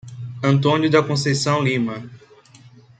[0.43, 2.09] Antônio da Conceição Lima